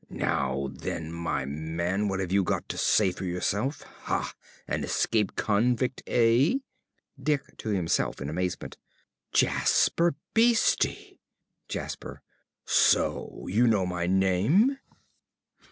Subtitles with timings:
[0.09, 3.83] _)Now then, my man, what have you got to say for yourself?
[4.05, 4.33] Ha!
[4.67, 6.55] An escaped convict, eh?
[7.21, 8.77] ~Dick~ (to himself, in amazement).
[9.31, 11.19] Jasper Beeste!
[11.69, 12.23] ~Jasper.~
[12.65, 14.75] So you know my name?